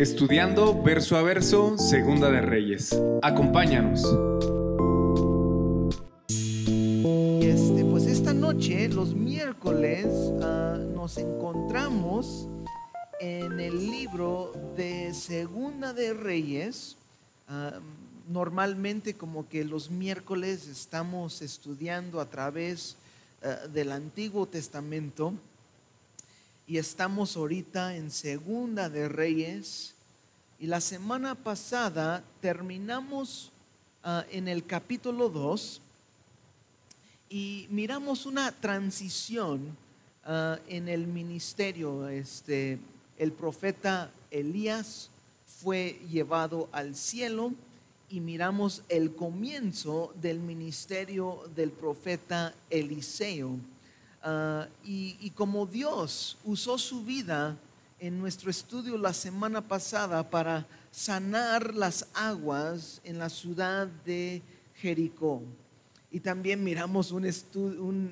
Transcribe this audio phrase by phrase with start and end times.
[0.00, 2.98] Estudiando verso a verso, Segunda de Reyes.
[3.20, 4.02] Acompáñanos.
[7.42, 10.06] Este, pues esta noche, los miércoles,
[10.40, 12.48] ah, nos encontramos
[13.20, 16.96] en el libro de Segunda de Reyes.
[17.46, 17.80] Ah,
[18.26, 22.96] normalmente como que los miércoles estamos estudiando a través
[23.42, 25.34] ah, del Antiguo Testamento
[26.70, 29.92] y estamos ahorita en Segunda de Reyes
[30.60, 33.50] y la semana pasada terminamos
[34.04, 35.80] ah, en el capítulo 2
[37.28, 39.76] y miramos una transición
[40.24, 42.06] ah, en el ministerio.
[42.06, 42.78] Este,
[43.18, 45.10] el profeta Elías
[45.44, 47.52] fue llevado al cielo
[48.08, 53.58] y miramos el comienzo del ministerio del profeta Eliseo.
[54.22, 57.56] Ah, y, como Dios usó su vida
[57.98, 64.42] en nuestro estudio la semana pasada para sanar las aguas en la ciudad de
[64.74, 65.42] Jericó.
[66.10, 67.24] Y también miramos un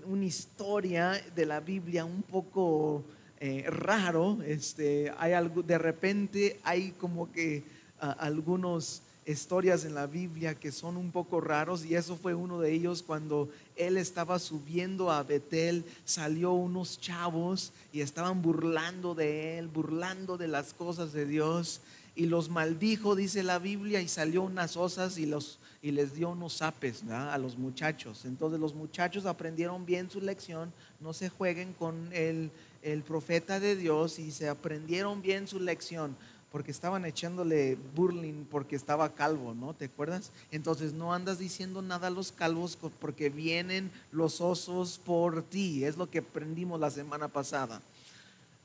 [0.07, 3.05] una historia de la Biblia un poco
[3.41, 4.39] eh, raro.
[4.47, 7.65] Este, hay algo, de repente hay como que
[8.01, 12.61] ah, algunos historias en la Biblia que son un poco raros y eso fue uno
[12.61, 19.59] de ellos cuando él estaba subiendo a Betel, salió unos chavos y estaban burlando de
[19.59, 21.81] él, burlando de las cosas de Dios
[22.19, 26.31] y los maldijo, dice la Biblia, y salió unas osas y, los, y les dio
[26.31, 28.25] unos zapes a los muchachos.
[28.25, 32.51] Entonces los muchachos aprendieron bien su lección, no se jueguen con el,
[32.83, 36.17] el profeta de Dios y se aprendieron bien su lección
[36.51, 39.75] porque estaban echándole burling porque estaba calvo, ¿no?
[39.75, 40.31] ¿Te acuerdas?
[40.51, 45.85] Entonces no andas diciendo nada a los calvos porque vienen los osos por ti.
[45.85, 47.83] Es lo que aprendimos la semana pasada.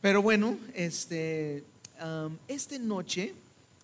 [0.02, 1.64] Pero bueno, este,
[2.48, 3.34] esta noche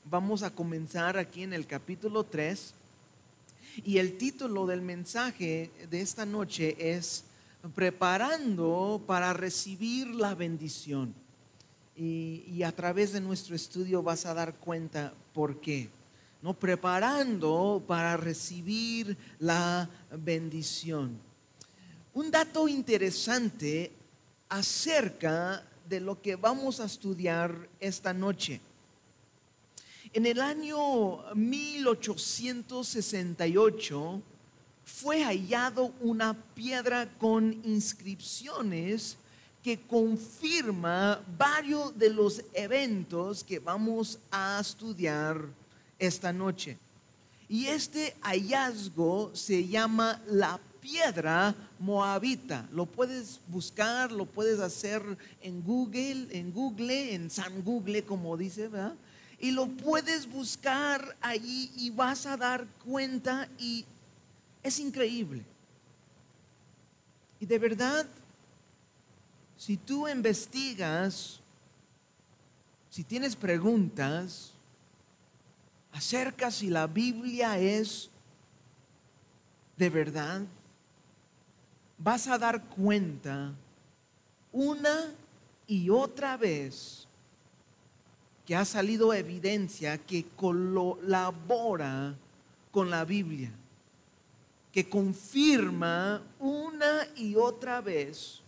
[0.06, 2.74] vamos a comenzar aquí en el capítulo 3
[3.86, 7.26] y el título del mensaje de esta noche es
[7.76, 11.14] Preparando para recibir la bendición
[12.00, 15.90] y, a través de nuestro estudio vas a dar cuenta por qué.
[16.42, 16.54] ¿no?
[16.54, 21.20] Preparando para recibir la bendición.
[22.14, 23.92] Un dato interesante
[24.48, 28.62] acerca de lo que vamos a estudiar esta noche.
[30.14, 34.22] En el año 1868
[34.86, 39.18] fue hallado una piedra con inscripciones
[39.70, 45.46] que confirma varios de los eventos que vamos a estudiar
[46.00, 46.76] esta noche.
[47.48, 52.68] Y este hallazgo se llama la piedra moabita.
[52.72, 55.04] Lo puedes buscar, lo puedes hacer
[55.40, 58.96] en Google, en Google, en San Google, como dice, ¿verdad?
[59.40, 63.86] Y lo puedes buscar allí y vas a dar cuenta y
[64.64, 65.44] es increíble.
[67.40, 68.08] Y de verdad
[69.60, 71.42] si tú investigas,
[72.90, 74.54] si tienes preguntas
[75.92, 78.10] acerca si la Biblia es
[79.76, 80.44] de verdad,
[81.98, 83.54] vas a dar cuenta
[84.54, 85.12] una
[85.68, 87.06] y otra vez
[88.46, 92.16] que ha salido evidencia que colabora
[92.72, 93.52] con la Biblia,
[94.72, 98.42] que confirma una y otra vez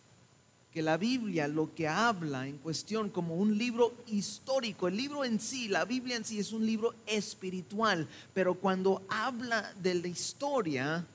[0.71, 5.39] que la Biblia lo que habla en cuestión como un libro histórico, el libro en
[5.39, 11.05] sí, la Biblia en sí es un libro espiritual, pero cuando habla de la historia,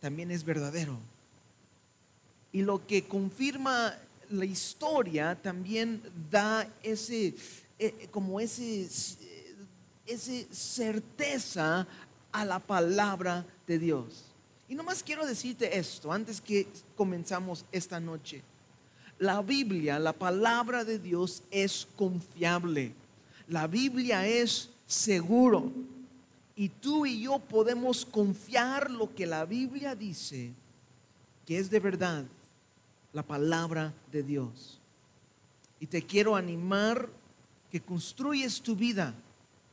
[0.00, 0.98] también es verdadero.
[2.50, 3.94] Y lo que confirma
[4.30, 7.34] la historia también da ese,
[7.78, 8.88] eh, como ese,
[10.06, 11.86] ese certeza
[12.32, 14.24] a la palabra de Dios.
[14.68, 16.66] Y nomás quiero decirte esto antes que
[16.96, 18.42] comenzamos esta noche.
[19.18, 22.92] La Biblia, la palabra de Dios es confiable.
[23.48, 25.72] La Biblia es seguro.
[26.54, 30.52] Y tú y yo podemos confiar lo que la Biblia dice,
[31.46, 32.24] que es de verdad
[33.12, 34.78] la palabra de Dios.
[35.80, 37.08] Y te quiero animar
[37.70, 39.14] que construyes tu vida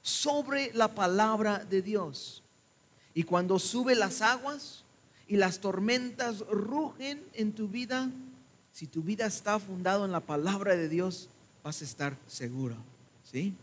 [0.02, 2.44] sobre la palabra de Dios.
[3.14, 4.84] Y cuando sube las aguas
[5.28, 8.10] y las tormentas rugen en tu vida,
[8.74, 11.30] si tu vida está fundada en la palabra de Dios,
[11.64, 12.76] vas a estar seguro.
[13.32, 13.54] ¿Sí?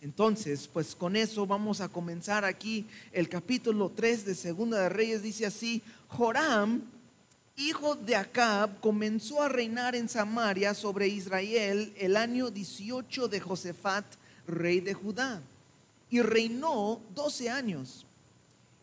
[0.00, 5.22] Entonces, pues con eso vamos a comenzar aquí el capítulo 3 de Segunda de Reyes.
[5.22, 6.82] Dice así, Joram,
[7.56, 14.04] hijo de Acab, comenzó a reinar en Samaria sobre Israel el año 18 de Josefat,
[14.46, 15.42] rey de Judá,
[16.08, 18.06] y reinó doce años,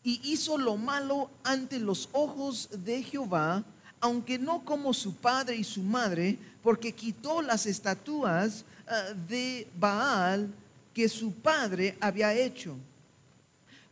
[0.04, 3.64] y hizo lo malo ante los ojos de Jehová,
[4.04, 10.54] aunque no como su padre y su madre, porque quitó las estatuas eh, de Baal
[10.94, 12.76] que su padre había hecho.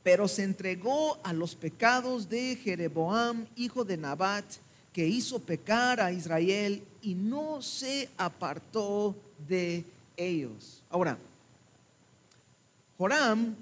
[0.04, 4.44] Pero se entregó a los pecados de Jeroboam, hijo de Nabat,
[4.92, 9.16] que hizo pecar a Israel y no se apartó
[9.48, 9.86] de
[10.18, 10.84] ellos.
[10.90, 11.18] Ahora,
[12.98, 13.56] Joram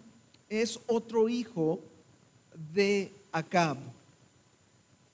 [0.49, 1.79] es otro hijo
[2.73, 3.77] de Acab.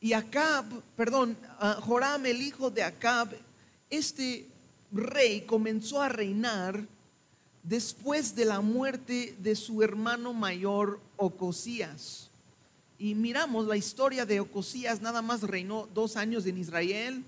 [0.05, 0.65] Y Acab,
[0.95, 1.35] perdón,
[1.81, 3.27] Joram, el hijo de Acab,
[3.89, 4.45] este
[4.91, 6.85] rey comenzó a reinar
[7.63, 12.29] después de la muerte de su hermano mayor Ocosías.
[12.99, 17.23] Y miramos la historia de Ocosías, nada más reinó dos años en Israel,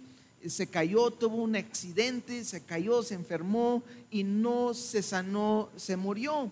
[0.46, 3.82] se cayó, tuvo un accidente, se cayó, se enfermó
[4.12, 6.52] y no se sanó, se murió.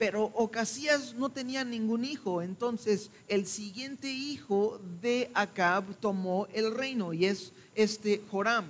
[0.00, 7.12] Pero Ocasías no tenía ningún hijo, entonces el siguiente hijo de Acab tomó el reino
[7.12, 8.64] y es este Joram.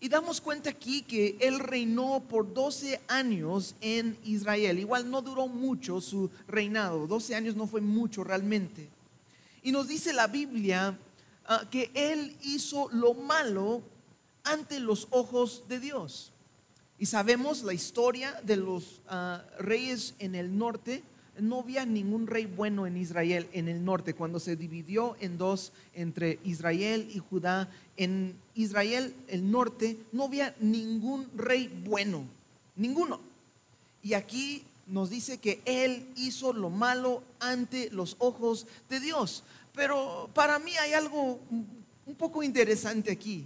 [0.00, 4.80] Y damos cuenta aquí que él reinó por 12 años en Israel.
[4.80, 8.88] Igual no duró mucho su reinado, 12 años no fue mucho realmente.
[9.62, 10.98] Y nos dice la Biblia
[11.46, 13.80] ah, que él hizo lo malo
[14.42, 16.32] ante los ojos de Dios.
[16.98, 21.02] Y sabemos la historia de los ah, reyes en el norte.
[21.38, 24.14] No había ningún rey bueno en Israel en el norte.
[24.14, 30.56] Cuando se dividió en dos entre Israel y Judá, en Israel, el norte, no había
[30.58, 32.24] ningún rey bueno.
[32.74, 33.20] Ninguno.
[34.02, 39.44] Y aquí nos dice que él hizo lo malo ante los ojos de Dios.
[39.72, 43.44] Pero para mí hay algo un poco interesante aquí.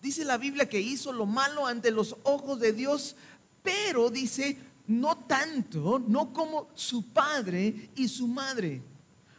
[0.00, 3.16] Dice la Biblia que hizo lo malo ante los ojos de Dios,
[3.62, 4.56] pero dice,
[4.86, 8.80] no tanto, no como su padre y su madre.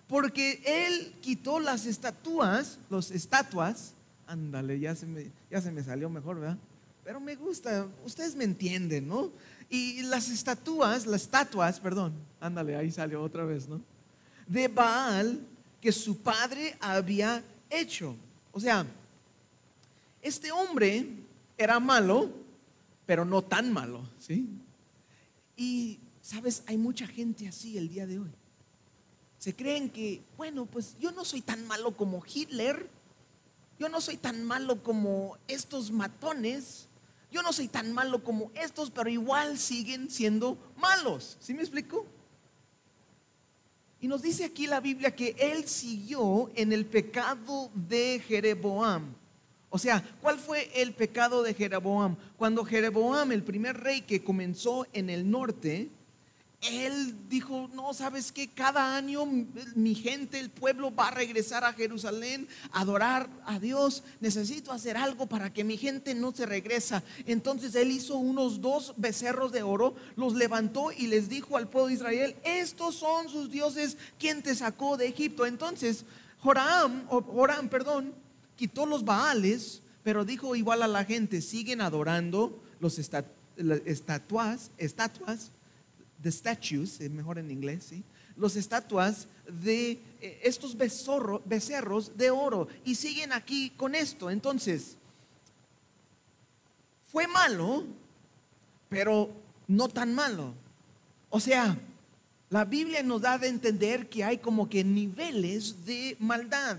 [0.07, 3.93] Porque él quitó las estatuas, los estatuas,
[4.27, 6.57] ándale, ya se me, ya se me salió mejor, ¿verdad?
[7.03, 9.31] Pero me gusta, ustedes me entienden, ¿no?
[9.69, 13.81] Y las estatuas, las estatuas, perdón, ándale, ahí salió otra vez, ¿no?
[14.47, 15.39] De Baal
[15.81, 18.15] que su padre había hecho.
[18.51, 18.85] O sea,
[20.29, 21.07] este hombre
[21.57, 22.29] era malo,
[23.05, 24.47] pero no tan malo, ¿sí?
[25.57, 26.63] Y, ¿sabes?
[26.67, 28.31] Hay mucha gente así el día de hoy.
[29.37, 32.89] Se creen que, bueno, pues yo no soy tan malo como Hitler,
[33.77, 36.87] yo no soy tan malo como estos matones,
[37.31, 41.37] yo no soy tan malo como estos, pero igual siguen siendo malos.
[41.39, 42.05] ¿Sí me explico?
[44.01, 49.13] Y nos dice aquí la Biblia que él siguió en el pecado de Jeroboam.
[49.69, 52.15] O sea, ¿cuál fue el pecado de Jeroboam?
[52.37, 55.89] Cuando Jeroboam, el primer rey que comenzó en el norte,
[56.61, 59.25] él dijo, no, sabes que cada año
[59.75, 64.03] mi gente, el pueblo va a regresar a Jerusalén a adorar a Dios.
[64.19, 67.01] Necesito hacer algo para que mi gente no se regresa.
[67.25, 71.87] Entonces él hizo unos dos becerros de oro, los levantó y les dijo al pueblo
[71.87, 75.45] de Israel, estos son sus dioses, quien te sacó de Egipto.
[75.45, 76.03] Entonces
[76.41, 78.13] Joram, Joram, perdón,
[78.59, 85.51] quitó los baales, pero dijo igual a la gente, siguen adorando los estatuas, estatuas,
[86.21, 88.03] the statues, mejor en inglés, ¿sí?
[88.35, 89.27] los estatuas
[89.63, 94.29] de eh, estos becerros de oro y siguen aquí con esto.
[94.29, 94.97] Entonces,
[97.07, 97.85] fue malo,
[98.89, 99.29] pero
[99.69, 100.53] no tan malo.
[101.29, 101.77] O sea,
[102.49, 106.77] la Biblia nos da de entender que hay como que niveles de maldad.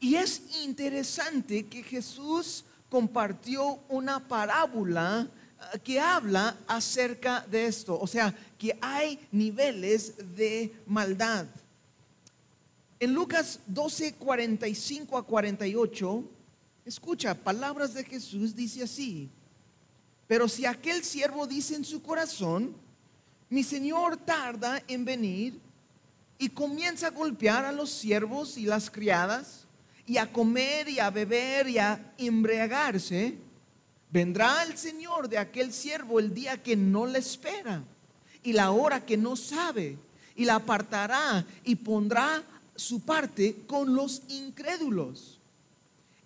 [0.00, 5.28] Y es interesante que Jesús compartió una parábola
[5.74, 7.98] eh, que habla acerca de esto.
[7.98, 11.46] O sea, que hay niveles de maldad.
[13.00, 16.24] En Lucas 12, 45 a 48,
[16.84, 19.28] escucha, palabras de Jesús dice así.
[20.26, 22.74] Pero si aquel siervo dice en su corazón,
[23.50, 25.58] mi Señor tarda en venir
[26.38, 29.67] y comienza a golpear a los siervos y las criadas,
[30.08, 33.36] y a comer y a beber y a embriagarse,
[34.10, 37.84] vendrá el Señor de aquel siervo el día que no le espera
[38.42, 39.98] y la hora que no sabe,
[40.34, 42.42] y la apartará y pondrá
[42.74, 45.40] su parte con los incrédulos.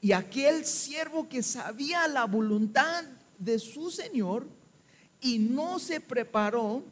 [0.01, 3.03] Y aquel siervo que sabía la voluntad
[3.37, 4.47] de su Señor
[5.21, 6.85] y no se preparó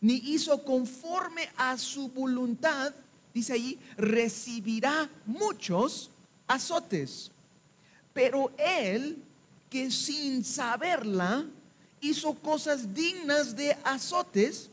[0.00, 2.94] ni hizo conforme a su voluntad,
[3.34, 6.10] dice allí, recibirá muchos
[6.46, 7.30] azotes.
[8.12, 9.22] Pero él
[9.70, 11.44] que sin saberla
[12.00, 14.70] hizo cosas dignas de azotes,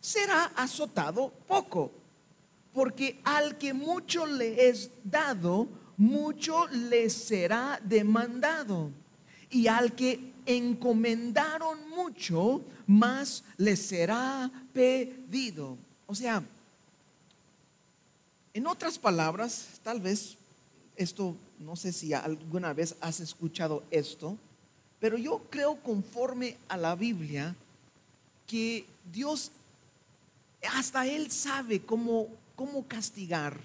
[0.00, 1.90] será azotado poco.
[2.72, 8.90] Porque al que mucho le es dado, mucho le será demandado.
[9.50, 15.76] Y al que encomendaron mucho, más le será pedido.
[16.06, 16.42] O sea,
[18.54, 20.36] en otras palabras, tal vez
[20.96, 24.36] esto, no sé si alguna vez has escuchado esto,
[24.98, 27.54] pero yo creo conforme a la Biblia
[28.46, 29.50] que Dios,
[30.72, 33.58] hasta Él sabe cómo, cómo castigar.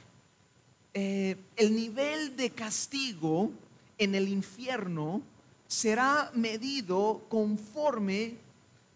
[0.94, 3.52] Eh, el nivel de castigo
[3.98, 5.22] en el infierno
[5.68, 8.36] será medido conforme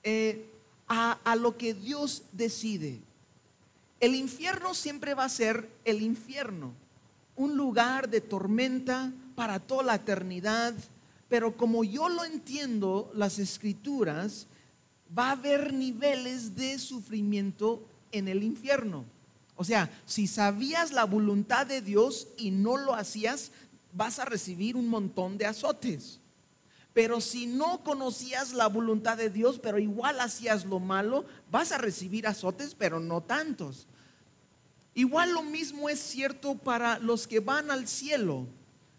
[0.04, 0.46] eh,
[0.88, 3.00] a, a lo que Dios decide.
[4.01, 6.74] El infierno siempre va a ser el infierno,
[7.36, 10.74] un lugar de tormenta para toda la eternidad,
[11.27, 14.48] pero como yo lo entiendo, las escrituras,
[15.18, 19.06] va a haber niveles de sufrimiento en el infierno.
[19.56, 23.51] O sea, si sabías la voluntad de Dios y no lo hacías,
[23.94, 26.20] vas a recibir un montón de azotes.
[26.94, 31.77] Pero si no conocías la voluntad de Dios, pero igual hacías lo malo, vas a
[31.77, 33.88] recibir azotes, pero no tantos.
[34.98, 38.48] Igual lo mismo es cierto para los que van al cielo,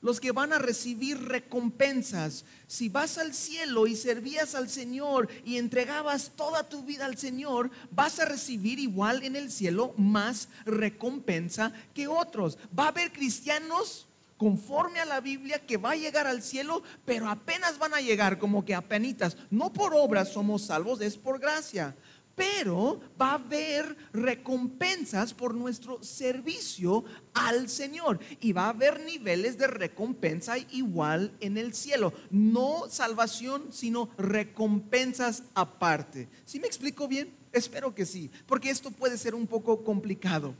[0.03, 2.45] los que van a recibir recompensas.
[2.67, 7.71] Si vas al cielo y servías al Señor y entregabas toda tu vida al Señor,
[7.91, 12.59] vas a recibir igual en el cielo más recompensa que otros.
[12.79, 17.31] Va a haber cristianos conforme a la Biblia que va a llegar al cielo, pero
[17.31, 19.39] apenas van a llegar como que apenitas.
[19.51, 21.97] No por obras somos salvos, es por gracia.
[22.37, 28.21] Pero va a haber recompensas por nuestro servicio al Señor.
[28.41, 32.13] Y va a haber niveles de recompensa igual en el cielo.
[32.31, 36.29] No salvación, sino recompensas aparte.
[36.45, 37.35] ¿Sí me explico bien?
[37.53, 40.55] Espero que sí, porque esto puede ser un poco complicado.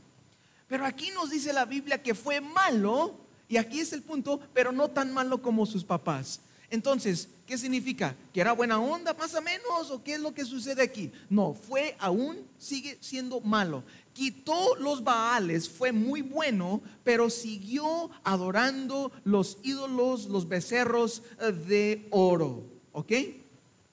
[0.67, 4.71] Pero aquí nos dice la Biblia que fue malo y aquí es el punto, pero
[4.71, 6.41] no tan malo como sus papás.
[6.69, 8.15] Entonces, ¿qué significa?
[8.33, 9.89] ¿Que era buena onda más o menos?
[9.89, 11.11] ¿O qué es lo que sucede aquí?
[11.29, 13.83] No, fue aún, sigue siendo malo.
[14.13, 22.07] Quitó los baales, fue muy bueno, pero siguió adorando los ídolos, los becerros eh, de
[22.11, 22.63] oro.
[22.91, 23.11] ¿Ok?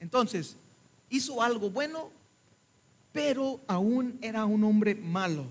[0.01, 0.57] Entonces,
[1.11, 2.11] hizo algo bueno,
[3.13, 5.47] pero aún era un hombre malo.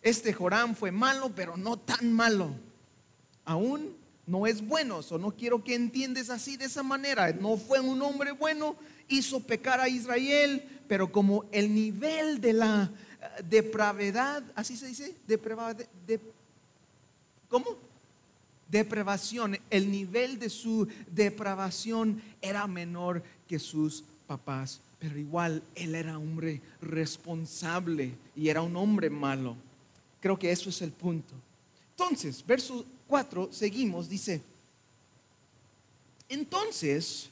[0.00, 2.56] Este Joram fue malo, pero no tan malo
[3.44, 3.94] aún
[4.26, 5.00] no es bueno.
[5.08, 7.32] o no quiero que entiendes así de esa manera.
[7.32, 8.76] No fue un hombre bueno,
[9.08, 15.14] hizo pecar a Israel, pero como el nivel de la eh, depravedad, así se dice,
[15.26, 16.20] depravada, de.
[18.70, 26.16] Depravación, el nivel de su depravación era menor que sus papás, pero igual él era
[26.16, 29.56] hombre responsable y era un hombre malo.
[30.20, 31.34] Creo que eso es el punto.
[31.90, 34.40] Entonces, verso 4, seguimos, dice,
[36.30, 37.28] entonces,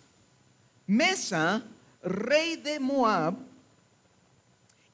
[0.86, 1.64] Mesa,
[2.02, 3.34] rey de Moab,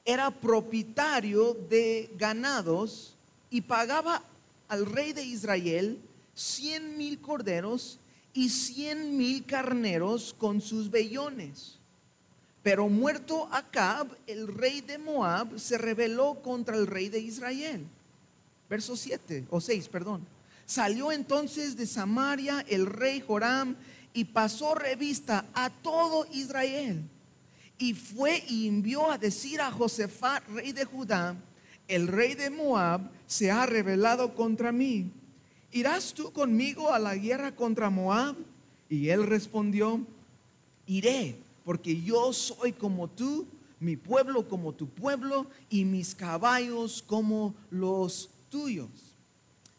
[0.05, 3.13] era propietario de ganados
[3.49, 4.23] y pagaba
[4.69, 5.99] al rey de Israel
[6.33, 7.99] cien mil corderos
[8.33, 11.79] y cien mil carneros con sus vellones.
[12.63, 17.85] Pero muerto Acab, el rey de Moab, se rebeló contra el rey de Israel.
[18.69, 20.36] Verso 7 o 6, perdón.
[20.67, 23.77] Salió entonces de Samaria el rey Joram
[24.13, 27.01] y pasó revista a todo Israel.
[27.77, 31.37] Y fue y envió a decir a Josafat, rey de Judá,
[31.87, 35.09] el rey de Moab se ha rebelado contra mí.
[35.71, 38.35] ¿Irás tú conmigo a la guerra contra Moab?
[38.89, 40.01] Y él respondió,
[40.85, 43.47] iré, porque yo soy como tú,
[43.79, 49.06] mi pueblo como tu pueblo, y mis caballos como los tuyos.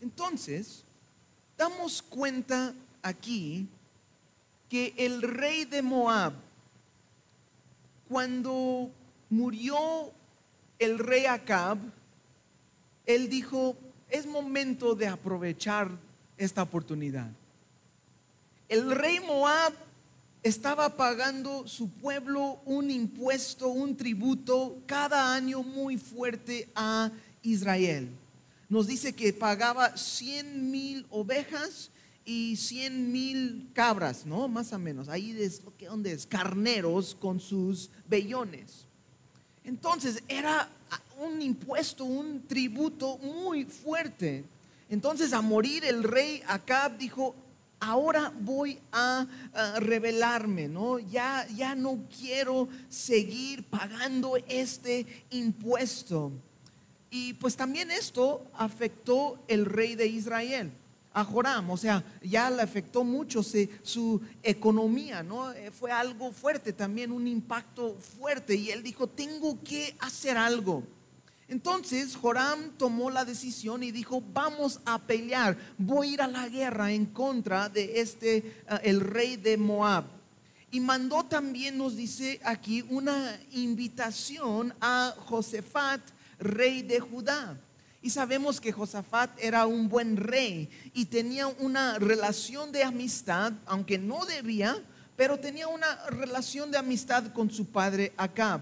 [0.01, 0.85] Entonces,
[1.57, 3.67] damos cuenta aquí
[4.69, 6.35] que el rey de Moab,
[8.09, 8.91] cuando
[9.29, 10.13] murió
[10.79, 11.79] el rey Acab,
[13.07, 13.77] él dijo,
[14.09, 15.91] es momento de aprovechar
[16.37, 17.31] esta oportunidad.
[18.69, 19.73] El rey Moab
[20.43, 27.11] estaba pagando su pueblo un impuesto, un tributo cada año muy fuerte a
[27.43, 28.09] Israel
[28.69, 31.91] nos dice que pagaba 100 mil ovejas
[32.25, 34.49] y 100 mil cabras, ¿no?
[34.49, 35.09] Más o menos.
[35.09, 38.85] Ahí es donde es, carneros con sus vellones.
[39.65, 40.69] Entonces era
[41.19, 44.45] un impuesto, un tributo muy fuerte.
[44.91, 47.35] Entonces a morir el rey Acab dijo,
[47.81, 50.99] ahora voy a, a rebelarme, ¿no?
[50.99, 56.33] Ya, ya no quiero seguir pagando este impuesto.
[57.11, 60.71] Y pues también esto afectó el rey de Israel,
[61.13, 65.51] a Joram, o sea, ya le afectó mucho su economía, ¿no?
[65.53, 68.55] Eh, Fue algo fuerte también, un impacto fuerte.
[68.55, 70.85] Y él dijo, tengo que hacer algo.
[71.49, 76.47] Entonces Joram tomó la decisión y dijo, vamos a pelear, voy a ir a la
[76.47, 80.05] guerra en contra de este, ah, el rey de Moab.
[80.71, 86.03] Y mandó también, nos dice aquí, una invitación a Josafat,
[86.39, 87.59] rey de Judá.
[88.01, 93.99] Y sabemos que Josafat era un buen rey y tenía una relación de amistad, aunque
[93.99, 94.81] no debía,
[95.17, 98.61] pero tenía una relación de amistad con su padre Acab.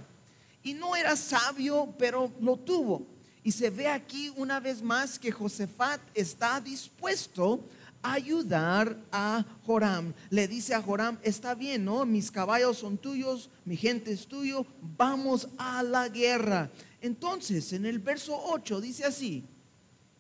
[0.63, 3.07] Y no era sabio, pero lo tuvo.
[3.45, 7.61] Y se ve aquí una vez más que Josafat está dispuesto
[8.03, 10.15] a ayudar a Joram.
[10.31, 12.05] Le dice a Joram, está bien, ¿no?
[12.07, 14.67] Mis caballos son tuyos, mi gente es tuyo,
[14.97, 16.71] vamos a la guerra.
[17.07, 19.45] Entonces, en el verso 8 dice así,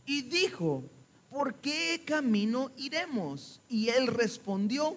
[0.06, 0.84] y dijo,
[1.30, 3.60] ¿por qué camino iremos?
[3.68, 4.96] Y él respondió,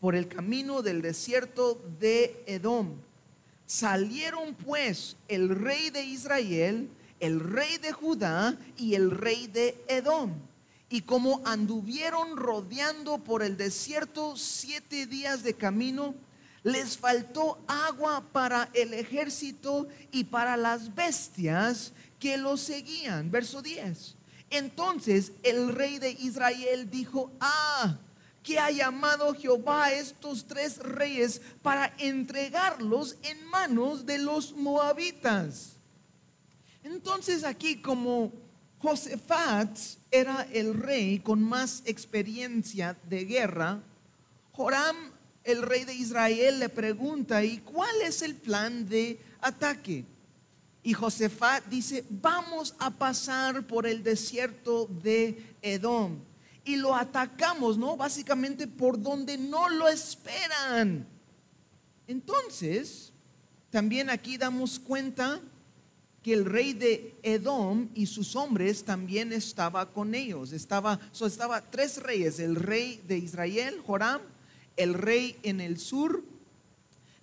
[0.00, 2.94] por el camino del desierto de Edom.
[3.66, 6.88] Salieron pues el rey de Israel,
[7.20, 10.34] el rey de Judá y el rey de Edom.
[10.88, 16.14] Y como anduvieron rodeando por el desierto siete días de camino,
[16.62, 23.30] les faltó agua para el ejército y para las bestias que los seguían.
[23.30, 24.16] Verso 10.
[24.50, 27.98] Entonces el rey de Israel dijo, ah,
[28.42, 35.76] que ha llamado Jehová a estos tres reyes para entregarlos en manos de los moabitas.
[36.82, 38.32] Entonces aquí como
[38.78, 39.76] Josafat
[40.10, 43.82] era el rey con más experiencia de guerra,
[44.52, 44.96] Joram,
[45.48, 50.04] el rey de Israel, le pregunta, ¿y cuál es el plan de ataque?
[50.82, 56.18] Y Josafat dice, vamos a pasar por el desierto de Edom.
[56.64, 57.96] Y lo atacamos, ¿no?
[57.96, 61.06] Básicamente por donde no lo esperan.
[62.06, 63.12] Entonces,
[63.70, 65.40] también aquí damos cuenta
[66.22, 70.52] que el rey de Edom y sus hombres también estaba con ellos.
[70.52, 74.20] Estaba, estaba tres reyes, el rey de Israel, Joram,
[74.78, 76.22] el rey en el sur,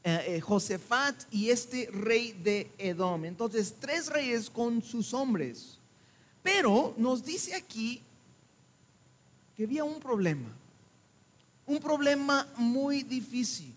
[0.03, 3.25] eh, eh, Josafat y este rey de Edom.
[3.25, 5.79] Entonces, tres reyes con sus hombres.
[6.43, 8.01] Pero nos dice aquí
[9.57, 10.49] que había un problema,
[11.65, 13.73] un problema muy difícil.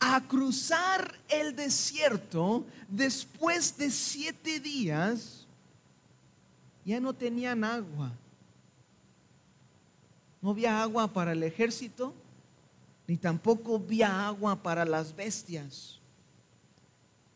[0.00, 5.44] A cruzar el desierto después de siete días,
[6.86, 8.12] ya no tenían agua.
[10.40, 12.14] No había agua para el ejército,
[13.08, 15.98] ni tampoco había agua para las bestias.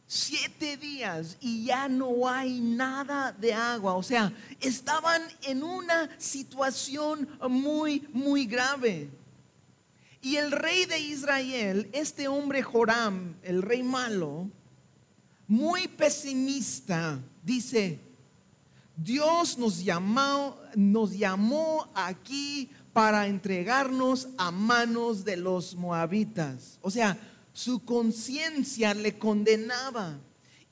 [0.06, 3.94] Siete días y ya no hay nada de agua.
[3.94, 4.30] O sea,
[4.60, 9.08] estaban en una situación muy, muy grave.
[10.20, 14.50] Y el rey de Israel, este hombre Joram, el rey malo,
[15.48, 17.98] muy pesimista, dice,
[18.94, 26.78] Dios nos llamó, nos llamó aquí para entregarnos a manos de los moabitas.
[26.82, 27.16] O sea,
[27.52, 30.18] su conciencia le condenaba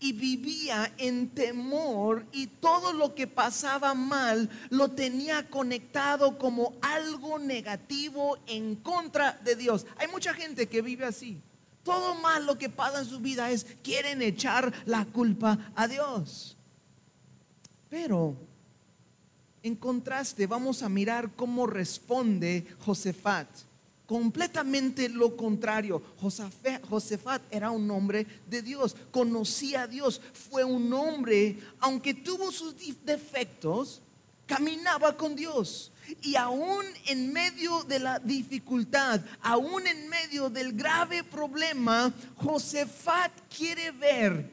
[0.01, 7.39] y vivía en temor y todo lo que pasaba mal lo tenía conectado como algo
[7.39, 9.87] negativo en contra de Dios.
[9.99, 11.41] Hay mucha gente que vive así.
[11.83, 16.57] Todo mal lo que pasa en su vida es quieren echar la culpa a Dios.
[17.89, 18.37] Pero
[19.63, 23.49] en contraste vamos a mirar cómo responde Josafat
[24.11, 26.03] completamente lo contrario.
[26.21, 32.75] Josafat era un hombre de Dios, conocía a Dios, fue un hombre, aunque tuvo sus
[33.05, 34.03] defectos,
[34.47, 35.93] caminaba con Dios.
[36.23, 43.93] Y aún en medio de la dificultad, aún en medio del grave problema, Josafat quiere
[43.93, 44.51] ver,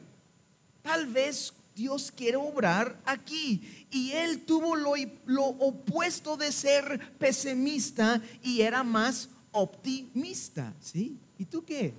[0.82, 3.77] tal vez Dios quiere obrar aquí.
[3.90, 4.92] Y él tuvo lo,
[5.26, 11.16] lo opuesto de ser pesimista y era más optimista, ¿sí?
[11.38, 11.94] ¿Y tú qué?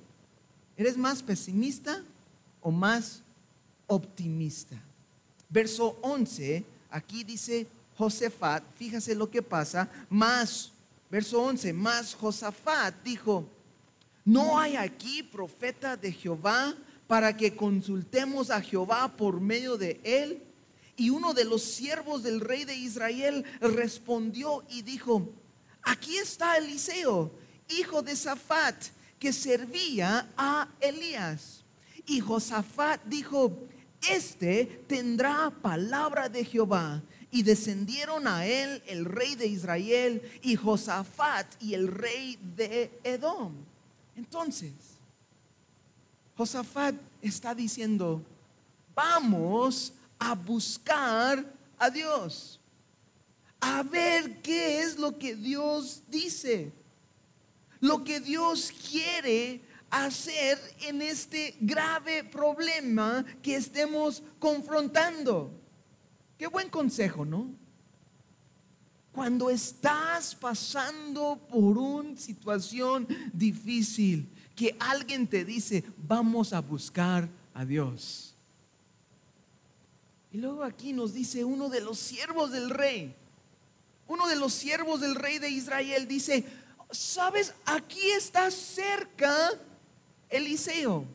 [0.77, 2.03] ¿Eres más pesimista
[2.61, 3.21] o más
[3.87, 4.81] optimista?
[5.49, 7.65] Verso 11, aquí dice
[7.97, 10.71] Josafat, fíjese lo que pasa, más,
[11.09, 13.45] verso 11, más Josafat dijo,
[14.23, 16.75] no hay aquí profeta de Jehová
[17.07, 20.43] para que consultemos a Jehová por medio de él.
[20.99, 25.29] Y uno de los siervos del rey de Israel respondió y dijo,
[25.81, 27.31] aquí está Eliseo,
[27.69, 28.75] hijo de Safat,
[29.17, 31.63] que servía a Elías.
[32.05, 33.57] Y Josafat dijo,
[34.09, 37.01] este tendrá palabra de Jehová.
[37.31, 43.53] Y descendieron a él el rey de Israel y Josafat y el rey de Edom.
[44.17, 44.73] Entonces,
[46.35, 48.21] Josafat está diciendo,
[48.93, 51.43] vamos a buscar
[51.77, 52.59] a Dios,
[53.59, 56.71] a ver qué es lo que Dios dice,
[57.79, 65.51] lo que Dios quiere hacer en este grave problema que estemos confrontando.
[66.37, 67.49] Qué buen consejo, ¿no?
[69.11, 77.63] Cuando estás pasando por una situación difícil, que alguien te dice, vamos a buscar a
[77.63, 78.28] Dios.
[80.31, 83.15] Y luego aquí nos dice uno de los siervos del rey,
[84.07, 86.45] uno de los siervos del rey de Israel dice,
[86.91, 87.53] ¿sabes?
[87.65, 89.51] Aquí está cerca
[90.29, 91.05] Eliseo,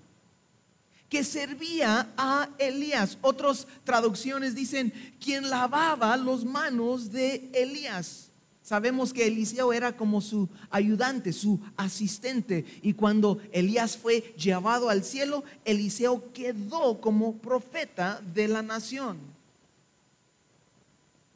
[1.08, 3.18] que servía a Elías.
[3.20, 8.30] Otras traducciones dicen, quien lavaba los manos de Elías.
[8.64, 12.64] Sabemos que Eliseo era como su ayudante, su asistente.
[12.80, 19.18] Y cuando Elías fue llevado al cielo, Eliseo quedó como profeta de la nación.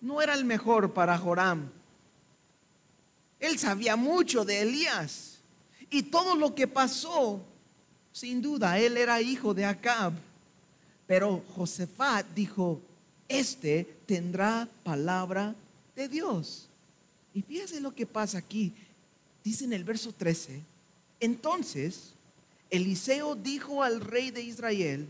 [0.00, 1.68] No era el mejor para Joram.
[3.38, 5.40] Él sabía mucho de Elías.
[5.90, 7.42] Y todo lo que pasó
[8.10, 10.14] sin duda, él era hijo de Acab.
[11.06, 12.80] Pero Josefat dijo,
[13.28, 15.54] este tendrá palabra
[15.94, 16.67] de Dios.
[17.38, 18.74] Y fíjese lo que pasa aquí.
[19.44, 20.60] Dice en el verso 13,
[21.20, 22.14] entonces
[22.68, 25.06] Eliseo dijo al rey de Israel,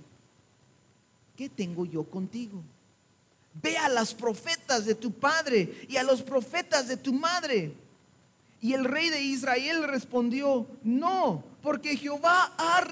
[1.35, 2.63] ¿qué tengo yo contigo?
[3.55, 7.73] Ve a las profetas de tu padre y a los profetas de tu madre.
[8.61, 12.87] Y el rey de Israel respondió, no, porque Jehová ha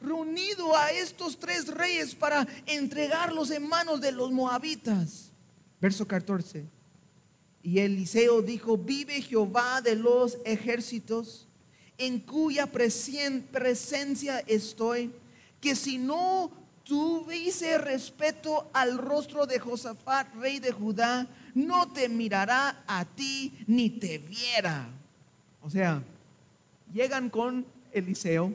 [0.00, 5.32] reunido a estos tres reyes para entregarlos en manos de los moabitas.
[5.80, 6.79] Verso 14.
[7.62, 11.46] Y Eliseo dijo, vive Jehová de los ejércitos,
[11.98, 15.12] en cuya presencia estoy,
[15.60, 16.50] que si no
[16.84, 23.90] tuviese respeto al rostro de Josafat, rey de Judá, no te mirará a ti ni
[23.90, 24.88] te viera.
[25.62, 26.02] O sea,
[26.92, 28.54] llegan con Eliseo.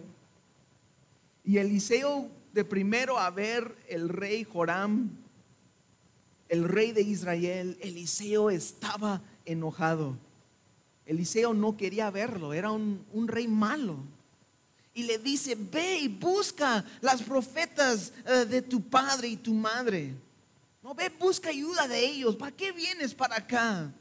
[1.43, 5.11] Y Eliseo de primero a ver el rey Joram,
[6.49, 10.17] el rey de Israel, Eliseo estaba enojado.
[11.05, 13.97] Eliseo no quería verlo, era un, rey malo.
[14.93, 20.13] Y le dice, ve y busca las profetas eh, de tu padre y tu madre.
[20.81, 22.35] No, ve, busca ayuda de ellos.
[22.35, 23.91] ¿Para qué vienes para acá?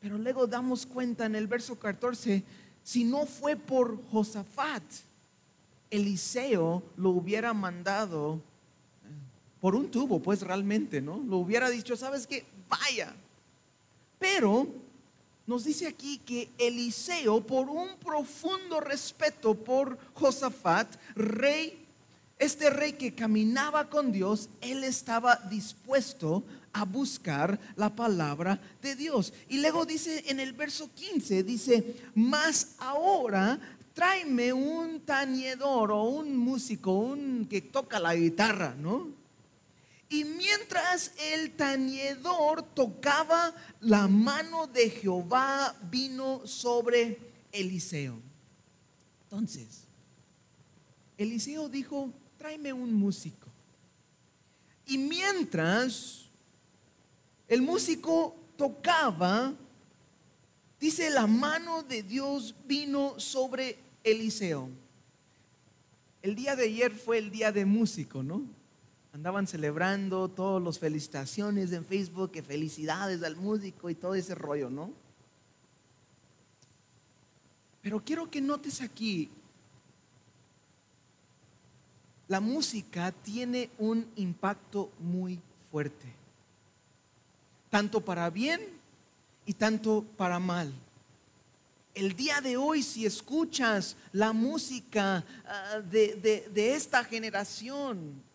[0.00, 2.44] Pero luego damos cuenta en el verso 14
[2.86, 4.84] si no fue por Josafat,
[5.90, 8.40] Eliseo lo hubiera mandado
[9.60, 11.18] por un tubo, pues realmente, ¿no?
[11.18, 12.44] Lo hubiera dicho, ¿sabes qué?
[12.68, 13.14] Vaya.
[14.18, 14.66] Pero
[15.46, 21.86] nos dice aquí que Eliseo, por un profundo respeto por Josafat, rey,
[22.38, 26.42] este rey que caminaba con Dios, él estaba dispuesto
[26.72, 29.32] a buscar la palabra de Dios.
[29.48, 33.58] Y luego dice en el verso 15, dice, más ahora
[33.94, 39.08] tráeme un tañedor o un músico, un que toca la guitarra, ¿no?
[40.08, 47.18] Y mientras el tañedor tocaba, la mano de Jehová vino sobre
[47.50, 48.20] Eliseo.
[49.24, 49.84] Entonces,
[51.18, 53.48] Eliseo dijo, tráeme un músico.
[54.86, 56.26] Y mientras
[57.48, 59.54] el músico tocaba,
[60.78, 64.68] dice, la mano de Dios vino sobre Eliseo.
[66.22, 68.42] El día de ayer fue el día de músico, ¿no?
[69.16, 74.68] Andaban celebrando todos los felicitaciones en Facebook, que felicidades al músico y todo ese rollo,
[74.68, 74.92] ¿no?
[77.80, 79.30] Pero quiero que notes aquí,
[82.28, 86.12] la música tiene un impacto muy fuerte
[87.70, 88.60] tanto para bien
[89.46, 90.74] y tanto para mal.
[91.94, 98.25] El día de hoy, si escuchas la música ah, de, de esta generación,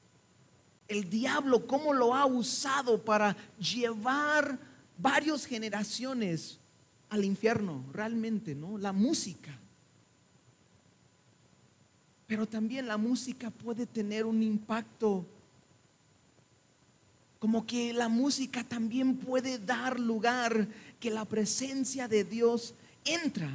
[0.92, 4.60] el diablo cómo lo ha usado para llevar
[4.98, 6.60] varias generaciones
[7.10, 8.78] al infierno, realmente, ¿no?
[8.78, 9.58] La música.
[12.28, 15.26] Pero también la música puede tener un impacto
[17.40, 20.68] como que la música también puede dar lugar
[21.00, 22.76] que la presencia de Dios
[23.06, 23.50] entra.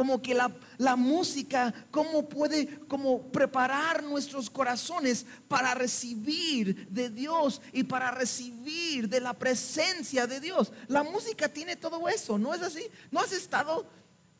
[0.00, 7.60] Como que la, la música, cómo puede como preparar nuestros corazones para recibir de Dios
[7.70, 10.72] y para recibir de la presencia de Dios.
[10.88, 12.82] La música tiene todo eso, ¿no es así?
[13.10, 13.84] ¿No has estado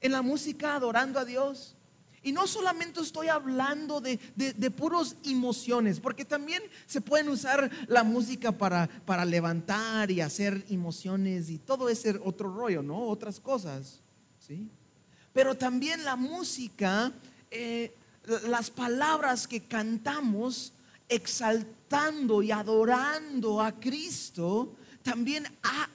[0.00, 1.76] en la música adorando a Dios?
[2.22, 8.02] Y no solamente estoy hablando de, de, puros emociones, porque también se pueden usar la
[8.02, 13.02] música para, para levantar y hacer emociones y todo ese otro rollo, ¿no?
[13.08, 14.00] Otras cosas,
[14.38, 14.70] ¿sí?
[15.32, 17.12] Pero también la música,
[17.50, 17.94] eh,
[18.48, 20.72] las palabras que cantamos
[21.08, 25.88] exaltando y adorando a Cristo, también ha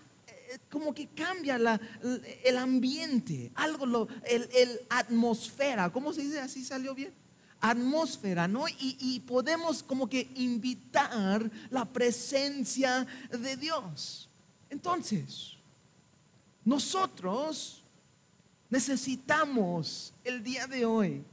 [0.69, 1.79] como que cambia
[2.43, 6.39] el ambiente, algo, lo, el, atmósfera, ¿cómo se dice?
[6.39, 7.13] Así salió bien.
[7.61, 8.65] Atmósfera, ¿no?
[8.79, 14.29] Y podemos como que invitar la presencia de Dios.
[14.69, 15.53] Entonces,
[16.63, 17.84] nosotros
[18.75, 21.23] necesitamos el día de hoy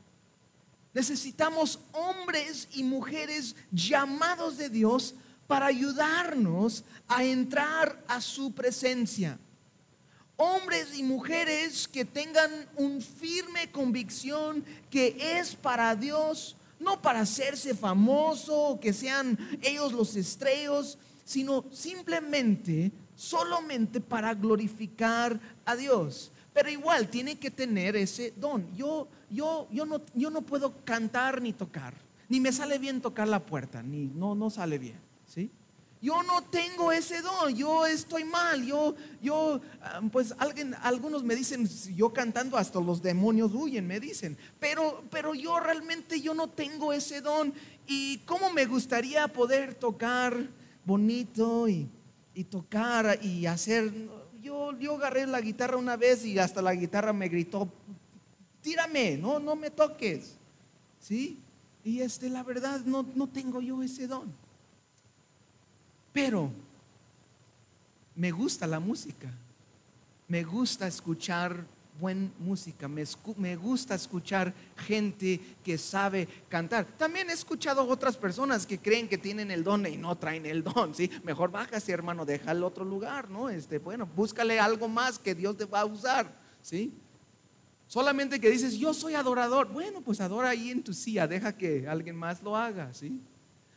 [0.94, 5.14] Necesitamos hombres y mujeres llamados de Dios
[5.46, 9.38] para ayudarnos a entrar a su presencia.
[10.36, 17.74] Hombres y mujeres que tengan un firme convicción que es para Dios, no para hacerse
[17.74, 26.31] famoso, que sean ellos los estrellos, sino simplemente, solamente para glorificar a Dios.
[26.52, 28.74] Pero igual tiene que tener ese don.
[28.76, 31.94] Yo, yo, yo, no, yo no puedo cantar ni tocar,
[32.28, 35.12] ni me sale bien tocar la puerta, ni no, no sale bien.
[36.02, 41.36] Yo no tengo ese don, yo estoy mal, yo, yo, ah, pues alguien, algunos me
[41.36, 46.48] dicen, yo cantando hasta los demonios huyen, me dicen, pero, pero yo realmente yo no
[46.48, 47.54] tengo ese don
[47.86, 50.48] y cómo me gustaría poder tocar
[50.84, 51.88] bonito y,
[52.34, 53.92] y tocar y hacer,
[54.78, 57.68] yo, agarré la guitarra una vez y hasta la guitarra me gritó,
[58.60, 60.36] tírame, no, no me toques,
[61.00, 61.38] ¿sí?
[61.84, 64.32] Y este, la verdad, no, no tengo yo ese don.
[66.12, 66.50] Pero
[68.14, 69.30] me gusta la música,
[70.28, 71.64] me gusta escuchar
[72.02, 76.84] buena música, me, gusta escuchar gente que sabe cantar.
[76.98, 80.64] También he escuchado otras personas que creen que tienen el don y no traen el
[80.64, 81.08] don, ¿sí?
[81.22, 83.48] Mejor bájase, hermano, deja el otro lugar, ¿no?
[83.48, 86.92] Este, bueno, búscale algo más que Dios te va a usar, ¿sí?
[87.86, 89.68] Solamente que dices, yo soy adorador.
[89.68, 93.20] Bueno, pues adora ahí en tu silla, deja que alguien más lo haga, ¿sí?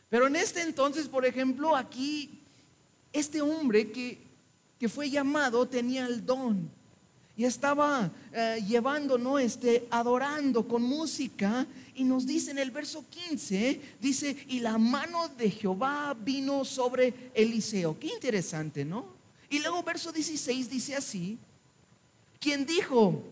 [0.10, 2.42] Pero en este entonces, por ejemplo, aquí,
[3.14, 4.26] este hombre que,
[4.80, 6.72] que fue llamado tenía el don
[7.38, 9.38] y estaba eh, llevando, ¿no?
[9.38, 11.65] Este, adorando con música.
[11.95, 17.32] Y nos dice en el verso 15, dice, y la mano de Jehová vino sobre
[17.34, 17.98] Eliseo.
[18.00, 19.06] Qué interesante, ¿no?
[19.50, 21.38] Y luego verso 16 dice así,
[22.39, 23.24] quien dijo,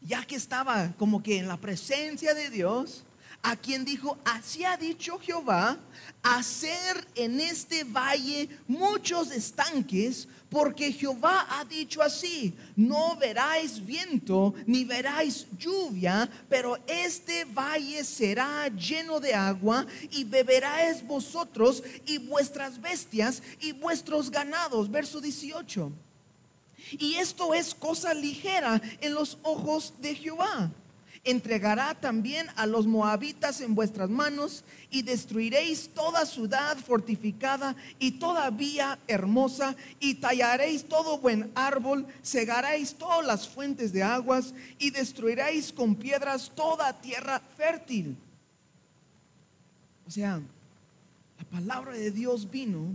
[0.00, 3.04] ya que estaba como que en la presencia de Dios,
[3.42, 5.78] a quien dijo, así ha dicho Jehová,
[6.22, 14.84] hacer en este valle muchos estanques, porque Jehová ha dicho así, no veráis viento ni
[14.84, 23.42] veráis lluvia, pero este valle será lleno de agua y beberáis vosotros y vuestras bestias
[23.60, 24.88] y vuestros ganados.
[24.88, 25.90] Verso 18.
[27.00, 30.70] Y esto es cosa ligera en los ojos de Jehová
[31.24, 38.50] entregará también a los moabitas en vuestras manos y destruiréis toda ciudad fortificada y toda
[38.50, 45.72] vía hermosa y tallaréis todo buen árbol, cegaréis todas las fuentes de aguas y destruiréis
[45.72, 48.16] con piedras toda tierra fértil.
[50.06, 50.40] O sea,
[51.38, 52.94] la palabra de Dios vino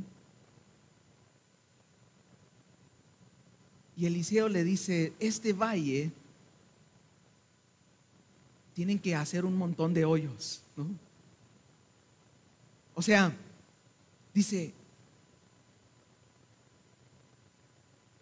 [3.97, 6.11] y Eliseo le dice, este valle
[8.79, 10.61] tienen que hacer un montón de hoyos.
[12.95, 13.35] O sea,
[14.33, 14.73] dice,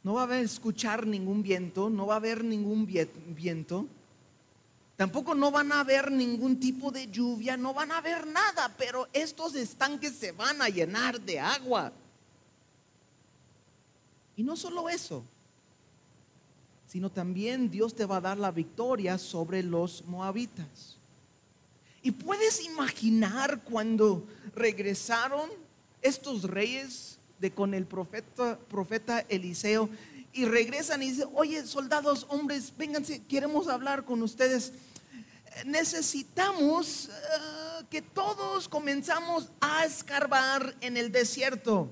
[0.02, 3.86] no va a haber escuchar ningún viento, no va a haber ningún viento,
[4.96, 9.08] tampoco no van a haber ningún tipo de lluvia, no van a haber nada, pero
[9.14, 11.94] estos estanques se van a llenar de agua.
[14.36, 15.24] Y no solo eso,
[16.88, 20.98] sino también Dios te va a dar la victoria sobre los moabitas.
[22.02, 25.50] Y puedes imaginar cuando regresaron
[26.02, 29.90] estos reyes de con el profeta, profeta Eliseo
[30.32, 34.72] y regresan y dicen, oye, soldados, hombres, vénganse, queremos hablar con ustedes.
[35.66, 41.90] Necesitamos eh, que todos comenzamos a escarbar en el desierto.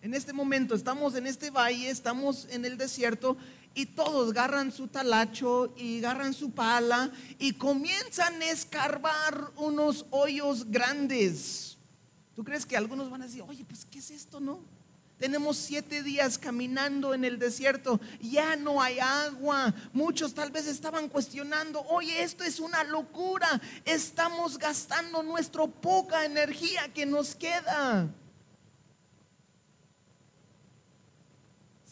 [0.00, 3.36] En este momento estamos en este valle, estamos en el desierto
[3.74, 10.70] y todos agarran su talacho y agarran su pala y comienzan a escarbar unos hoyos
[10.70, 11.78] grandes.
[12.34, 14.60] ¿Tú crees que algunos van a decir, oye, pues ¿qué es esto, no?
[15.18, 19.74] Tenemos siete días caminando en el desierto, ya no hay agua.
[19.92, 26.90] Muchos tal vez estaban cuestionando, oye, esto es una locura, estamos gastando nuestra poca energía
[26.94, 28.08] que nos queda.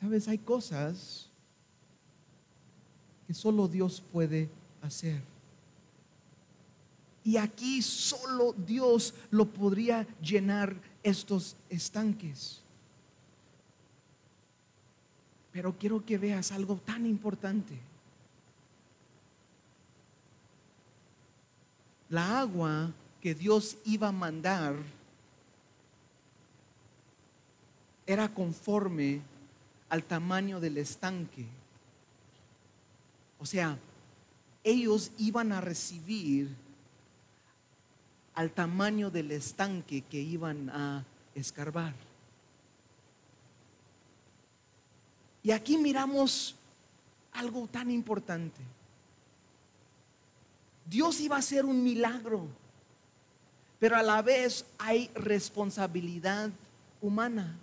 [0.00, 1.27] Sabes, hay cosas
[3.28, 4.48] que solo Dios puede
[4.80, 5.20] hacer.
[7.22, 12.62] Y aquí solo Dios lo podría llenar estos estanques.
[15.52, 17.78] Pero quiero que veas algo tan importante.
[22.08, 24.74] La agua que Dios iba a mandar
[28.06, 29.20] era conforme
[29.90, 31.57] al tamaño del estanque.
[33.38, 33.78] O sea,
[34.64, 36.54] ellos iban a recibir
[38.34, 41.94] al tamaño del estanque que iban a escarbar.
[45.42, 46.54] Y aquí miramos
[47.32, 48.60] algo tan importante.
[50.84, 52.46] Dios iba a hacer un milagro,
[53.78, 56.50] pero a la vez hay responsabilidad
[57.00, 57.56] humana.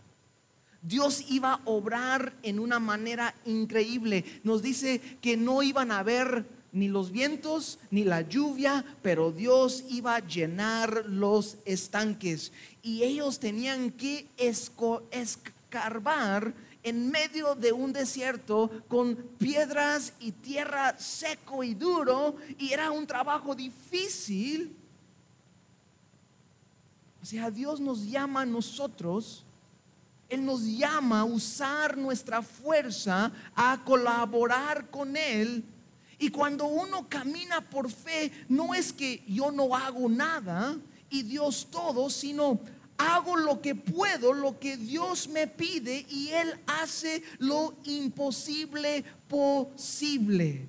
[0.88, 4.24] Dios iba a obrar en una manera increíble.
[4.44, 9.86] Nos dice que no iban a ver ni los vientos, ni la lluvia, pero Dios
[9.90, 12.52] iba a llenar los estanques.
[12.84, 21.64] Y ellos tenían que escarbar en medio de un desierto con piedras y tierra seco
[21.64, 22.36] y duro.
[22.60, 24.76] Y era un trabajo difícil.
[27.24, 29.45] O sea, Dios nos llama a nosotros.
[30.30, 35.64] Él nos llama a usar nuestra fuerza, a colaborar con Él
[36.18, 40.78] y cuando uno camina por fe, no es que yo no hago nada
[41.10, 42.60] y Dios todo, sino
[42.98, 50.68] hago lo que puedo, lo que Dios me pide y Él hace lo imposible posible.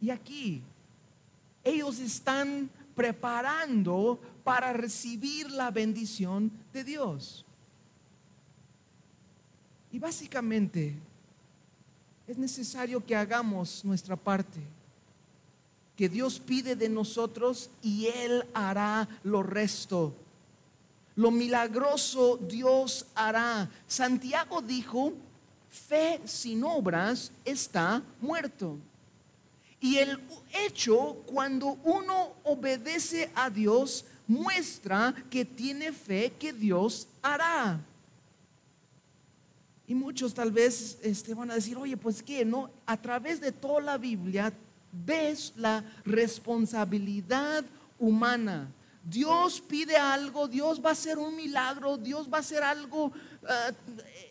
[0.00, 0.62] Y aquí
[1.62, 7.44] ellos están preparando para recibir la bendición de Dios.
[9.92, 10.94] Y básicamente
[12.26, 14.60] es necesario que hagamos nuestra parte.
[15.96, 20.14] Que Dios pide de nosotros y Él hará lo resto.
[21.16, 23.68] Lo milagroso Dios hará.
[23.86, 25.12] Santiago dijo,
[25.68, 28.78] fe sin obras está muerto.
[29.80, 30.20] Y el
[30.66, 37.80] hecho cuando uno obedece a Dios muestra que tiene fe que Dios hará.
[39.90, 43.50] Y muchos tal vez este, van a decir, oye, pues que no, a través de
[43.50, 44.52] toda la Biblia
[44.92, 47.64] ves la responsabilidad
[47.98, 48.70] humana.
[49.04, 53.10] Dios pide algo, Dios va a hacer un milagro, Dios va a hacer algo
[53.48, 53.72] ah,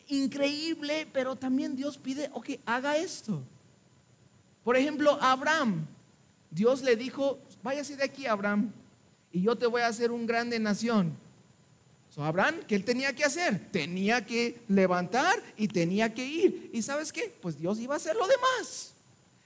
[0.07, 3.43] increíble, pero también Dios pide, ok, haga esto.
[4.63, 5.85] Por ejemplo, Abraham,
[6.49, 8.71] Dios le dijo, váyase de aquí, Abraham,
[9.29, 11.17] y yo te voy a hacer un grande nación.
[12.09, 13.71] So, Abraham, ¿qué él tenía que hacer?
[13.71, 16.71] Tenía que levantar y tenía que ir.
[16.73, 17.33] ¿Y sabes qué?
[17.41, 18.93] Pues Dios iba a hacer lo demás.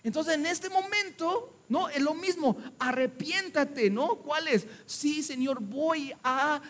[0.03, 4.17] Entonces en este momento no, es lo mismo, arrepiéntate, ¿no?
[4.17, 4.67] ¿Cuál es?
[4.85, 6.61] Sí, Señor, voy a,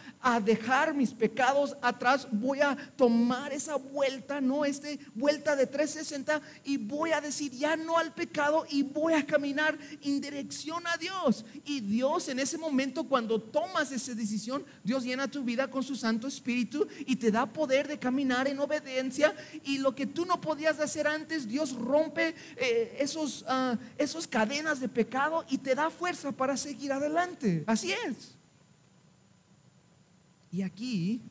[0.46, 4.64] dejar mis pecados atrás, voy a tomar esa vuelta, ¿no?
[4.64, 9.26] Este vuelta de 360 y voy a decir ya no al pecado y voy a
[9.26, 11.44] caminar en dirección a Dios.
[11.66, 15.98] Y Dios en ese momento, cuando tomas esa decisión, Dios llena tu vida con su
[15.98, 19.36] Santo Espíritu y te da poder de caminar en obediencia
[19.66, 24.80] y lo que tú no podías hacer antes, Dios rompe eh, esos, uh, esos cadenas
[24.80, 27.64] de pecado y te da fuerza para seguir adelante.
[27.68, 28.36] Así es.
[30.52, 31.22] Y aquí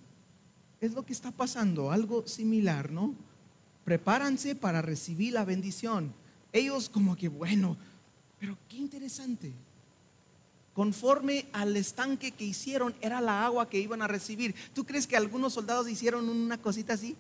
[0.81, 3.15] es lo que está pasando, algo similar, ¿no?
[3.85, 6.13] Prepáranse para recibir la bendición.
[6.53, 7.77] Ellos como que, bueno,
[8.39, 9.53] pero qué interesante.
[10.75, 14.55] Conforme al estanque que hicieron, era la agua que iban a recibir.
[14.75, 17.17] ¿Tú crees que algunos soldados hicieron una cosita así?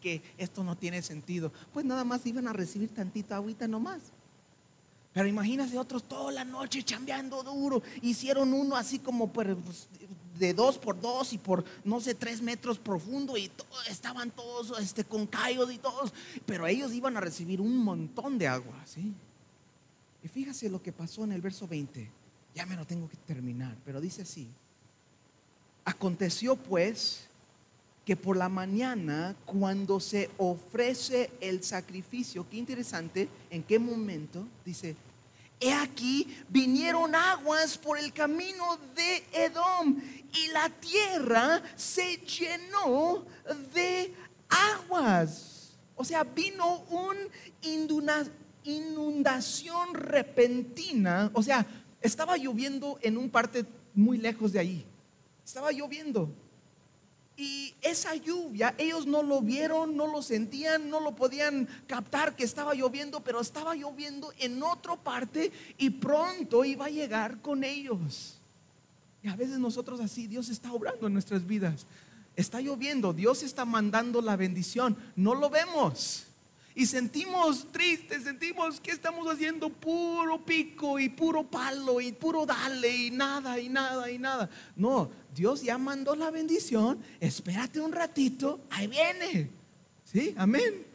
[0.00, 1.52] Que esto no tiene sentido.
[1.72, 4.00] Pues nada más iban a recibir tantita agüita nomás.
[5.12, 7.82] Pero imagínate otros toda la noche chambeando duro.
[8.02, 9.48] Hicieron uno así como pues,
[10.38, 13.50] de dos por dos y por no sé tres metros profundo y
[13.90, 16.12] estaban todos este, con callos y todos.
[16.46, 19.12] Pero ellos iban a recibir un montón de agua, ¿sí?
[20.22, 22.10] Y fíjese lo que pasó en el verso 20.
[22.54, 24.48] Ya me lo tengo que terminar, pero dice así.
[25.84, 27.28] Aconteció pues
[28.08, 34.96] que por la mañana, cuando se ofrece el sacrificio, qué interesante, en qué momento, dice,
[35.60, 40.00] he aquí, vinieron aguas por el camino de Edom
[40.32, 43.26] y la tierra se llenó
[43.74, 44.14] de
[44.48, 45.76] aguas.
[45.94, 48.24] O sea, vino una
[48.64, 51.30] inundación repentina.
[51.34, 51.66] O sea,
[52.00, 54.86] estaba lloviendo en un parte muy lejos de ahí.
[55.44, 56.32] Estaba lloviendo.
[57.40, 62.42] Y esa lluvia, ellos no lo vieron, no lo sentían, no lo podían captar que
[62.42, 68.38] estaba lloviendo, pero estaba lloviendo en otra parte y pronto iba a llegar con ellos.
[69.22, 71.86] Y a veces nosotros así, Dios está obrando en nuestras vidas.
[72.34, 76.27] Está lloviendo, Dios está mandando la bendición, no lo vemos.
[76.78, 82.96] Y sentimos tristes, sentimos que estamos haciendo puro pico y puro palo y puro dale
[82.96, 84.48] y nada y nada y nada.
[84.76, 89.50] No, Dios ya mandó la bendición, espérate un ratito, ahí viene.
[90.04, 90.32] ¿Sí?
[90.38, 90.86] Amén.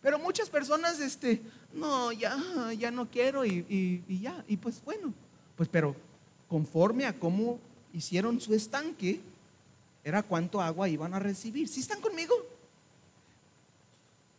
[0.00, 2.38] Pero muchas personas, este, no, ya,
[2.78, 4.44] ya no quiero y, y ya.
[4.46, 5.12] Y pues bueno,
[5.56, 5.96] pues pero
[6.46, 7.58] conforme a cómo
[7.92, 9.18] hicieron su estanque,
[10.04, 11.66] era cuánto agua iban a recibir.
[11.66, 12.32] ¿Sí están conmigo?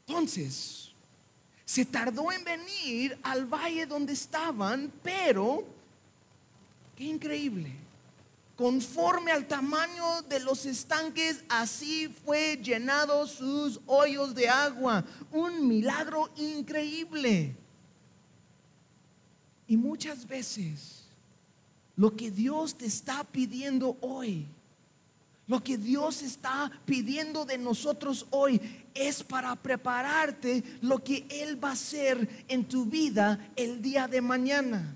[0.07, 0.82] Entonces,
[1.65, 5.65] se tardó en venir al valle donde estaban, pero,
[6.95, 7.75] qué increíble,
[8.55, 15.03] conforme al tamaño de los estanques, así fue llenado sus hoyos de agua.
[15.31, 17.55] Un milagro increíble.
[19.67, 21.05] Y muchas veces
[21.95, 24.47] lo que Dios te está pidiendo hoy,
[25.47, 28.61] lo que Dios está pidiendo de nosotros hoy
[28.93, 34.21] es para prepararte lo que Él va a hacer en tu vida el día de
[34.21, 34.95] mañana.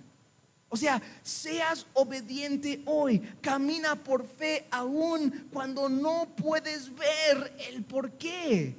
[0.70, 8.12] O sea, seas obediente hoy, camina por fe aún cuando no puedes ver el por
[8.12, 8.76] qué.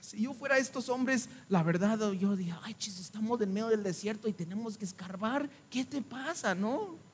[0.00, 3.82] Si yo fuera estos hombres, la verdad yo diría, ay, chis, estamos en medio del
[3.82, 7.05] desierto y tenemos que escarbar, ¿qué te pasa, no?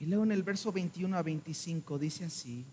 [0.00, 2.64] Y leo en el verso 21 a 25, dice así.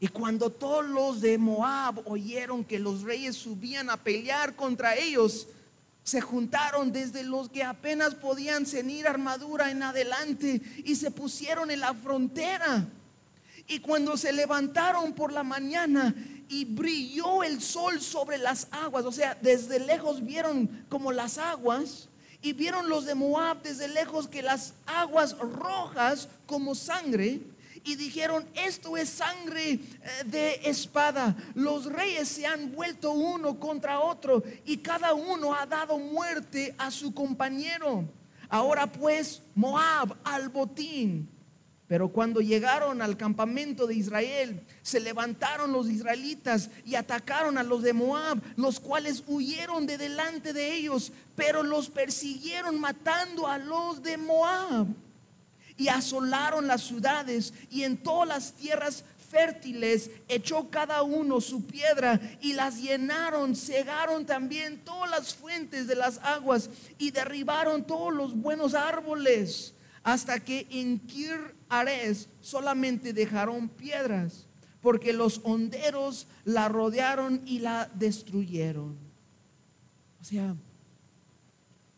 [0.00, 5.48] Y cuando todos los de Moab oyeron que los reyes subían a pelear contra ellos,
[6.04, 11.80] se juntaron desde los que apenas podían cenir armadura en adelante y se pusieron en
[11.80, 12.88] la frontera.
[13.66, 16.14] Y cuando se levantaron por la mañana
[16.48, 22.07] y brilló el sol sobre las aguas, o sea, desde lejos vieron como las aguas,
[22.42, 27.40] y vieron los de Moab desde lejos que las aguas rojas como sangre.
[27.84, 29.80] Y dijeron, esto es sangre eh,
[30.26, 31.36] de espada.
[31.54, 36.90] Los reyes se han vuelto uno contra otro y cada uno ha dado muerte a
[36.90, 38.04] su compañero.
[38.48, 41.28] Ahora pues, Moab al botín
[41.88, 47.82] pero cuando llegaron al campamento de Israel, se levantaron los israelitas y atacaron a los
[47.82, 54.02] de Moab, los cuales huyeron de delante de ellos, pero los persiguieron matando a los
[54.02, 54.86] de Moab.
[55.78, 62.20] Y asolaron las ciudades y en todas las tierras fértiles echó cada uno su piedra
[62.40, 66.68] y las llenaron, cegaron también todas las fuentes de las aguas
[66.98, 69.72] y derribaron todos los buenos árboles
[70.02, 74.46] hasta que en Kir Ares solamente dejaron piedras,
[74.80, 78.96] porque los honderos la rodearon y la destruyeron.
[80.20, 80.54] O sea,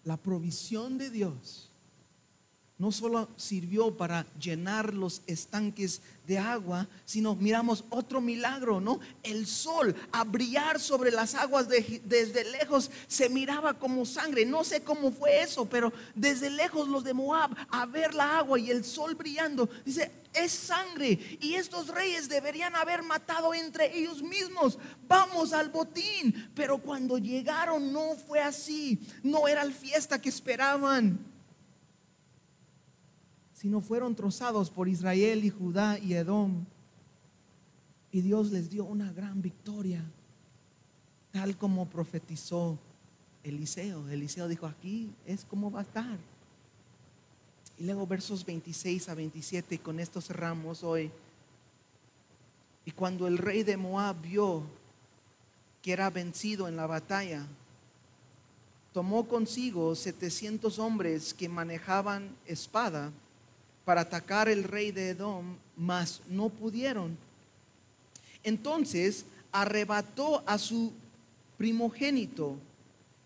[0.04, 1.69] la provisión de Dios
[2.80, 9.00] no solo sirvió para llenar los estanques de agua, sino miramos otro milagro, ¿no?
[9.22, 14.46] El sol a brillar sobre las aguas desde lejos se miraba como sangre.
[14.46, 18.58] No sé cómo fue eso, pero desde lejos los de Moab a ver la agua
[18.58, 24.22] y el sol brillando, dice, es sangre y estos reyes deberían haber matado entre ellos
[24.22, 24.78] mismos.
[25.06, 26.50] Vamos al botín.
[26.54, 29.00] Pero cuando llegaron no fue así.
[29.22, 31.29] No era la fiesta que esperaban
[33.61, 36.64] sino fueron trozados por Israel y Judá y Edom.
[38.11, 40.02] Y Dios les dio una gran victoria,
[41.30, 42.78] tal como profetizó
[43.44, 44.08] Eliseo.
[44.08, 46.18] Eliseo dijo, aquí es como va a estar.
[47.76, 51.11] Y luego versos 26 a 27, y con esto cerramos hoy.
[52.86, 54.62] Y cuando el rey de Moab vio
[55.82, 57.46] que era vencido en la batalla,
[58.94, 63.12] tomó consigo 700 hombres que manejaban espada
[63.91, 67.18] para atacar el rey de Edom, mas no pudieron.
[68.45, 70.93] Entonces arrebató a su
[71.59, 72.57] primogénito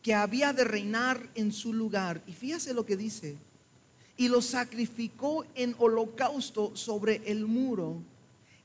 [0.03, 2.23] que había de reinar en su lugar.
[2.27, 3.37] Y fíjese lo que dice.
[4.17, 7.99] Y lo sacrificó en holocausto sobre el muro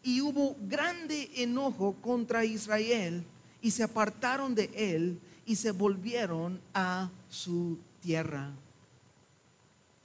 [0.02, 3.26] y hubo grande enojo contra Israel
[3.62, 8.54] y se apartaron de él y se volvieron a su tierra.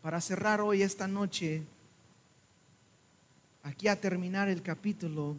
[0.02, 1.62] Para cerrar hoy esta noche,
[3.64, 5.36] aquí a terminar el capítulo,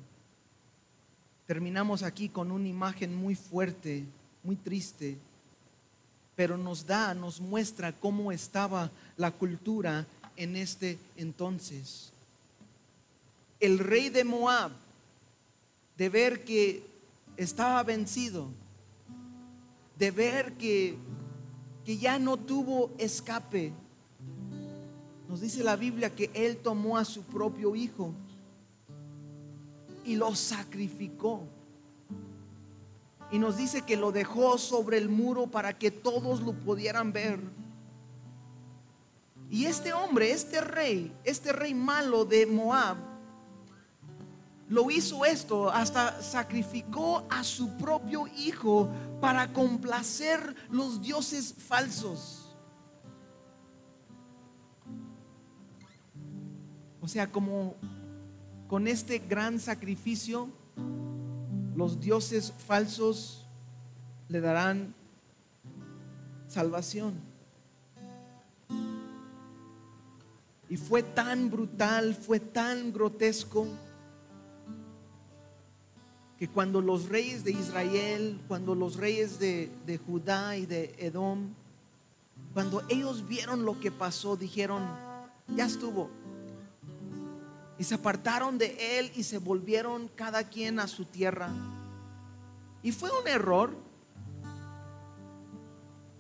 [1.46, 4.04] terminamos aquí con una imagen muy fuerte,
[4.44, 5.16] muy triste,
[6.36, 12.12] pero nos da, nos muestra cómo estaba la cultura en este entonces.
[13.60, 14.72] El rey de Moab,
[15.96, 16.84] de ver que
[17.38, 18.48] estaba vencido,
[20.00, 20.98] de ver que,
[21.86, 23.72] que ya no tuvo escape,
[25.28, 28.14] nos dice la Biblia que él tomó a su propio hijo
[30.04, 31.44] y lo sacrificó.
[33.32, 37.40] Y nos dice que lo dejó sobre el muro para que todos lo pudieran ver.
[39.50, 42.98] Y este hombre, este rey, este rey malo de Moab,
[44.68, 48.90] lo hizo esto, hasta sacrificó a su propio hijo
[49.22, 52.45] para complacer los dioses falsos.
[57.06, 57.76] O sea, como
[58.68, 60.50] con este gran sacrificio,
[61.76, 63.46] los dioses falsos
[64.28, 64.96] le darán
[66.48, 67.14] salvación.
[70.68, 73.68] Y fue tan brutal, fue tan grotesco,
[76.40, 81.54] que cuando los reyes de Israel, cuando los reyes de, de, Judá y de Edom,
[82.56, 84.84] cuando ellos vieron lo que pasó, dijeron,
[85.56, 86.10] ya estuvo,
[87.78, 91.50] y se apartaron de él y se volvieron cada quien a su tierra.
[92.82, 93.76] Y fue un error.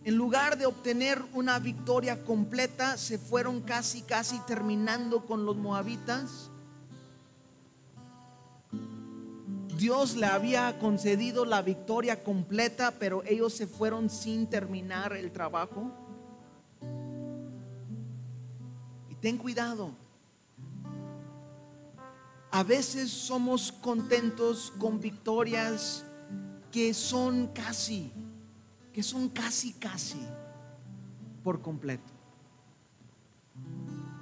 [0.03, 6.51] En lugar de obtener una victoria completa, se fueron casi, casi terminando con los moabitas.
[9.78, 15.91] Dios le había concedido la victoria completa, pero ellos se fueron sin terminar el trabajo.
[19.10, 19.91] Y ten cuidado,
[22.56, 26.06] a veces somos contentos con victorias
[26.72, 28.14] que son casi,
[28.93, 30.26] que son casi, casi
[31.43, 32.14] por completo.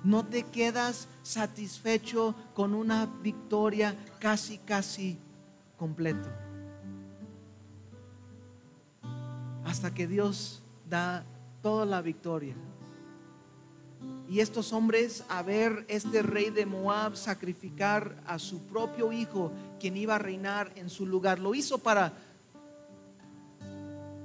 [0.04, 5.20] No te quedas satisfecho con una victoria casi, casi
[5.78, 6.28] completo.
[9.64, 11.24] Hasta que Dios da
[11.62, 12.56] toda la victoria.
[14.30, 19.98] Y estos hombres, a ver este rey de Moab sacrificar a su propio hijo, quien
[19.98, 22.14] iba a reinar en su lugar, lo hizo para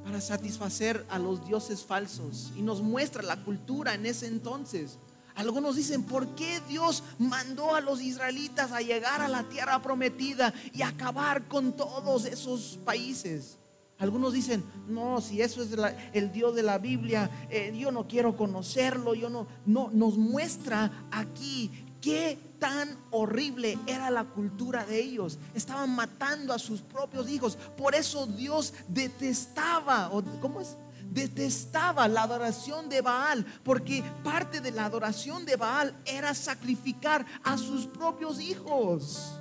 [0.08, 4.98] para satisfacer a los dioses falsos y nos muestra la cultura en ese entonces.
[5.34, 10.54] Algunos dicen, ¿por qué Dios mandó a los israelitas a llegar a la tierra prometida
[10.72, 13.58] y acabar con todos esos países?
[13.98, 15.70] Algunos dicen, no, si eso es
[16.12, 21.08] el Dios de la Biblia, eh, yo no quiero conocerlo, yo no, no, nos muestra
[21.10, 21.70] aquí
[22.00, 25.38] qué tan horrible era la cultura de ellos.
[25.54, 27.56] Estaban matando a sus propios hijos.
[27.76, 30.76] Por eso Dios detestaba, ¿cómo es?
[31.10, 37.58] Detestaba la adoración de Baal, porque parte de la adoración de Baal era sacrificar a
[37.58, 39.37] sus propios hijos.